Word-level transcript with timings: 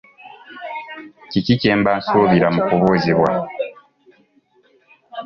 Kiki 1.29 1.53
kye 1.61 1.73
mba 1.79 1.91
nsuubira 1.99 2.47
mu 2.55 2.61
kubuuzibwa? 2.67 3.29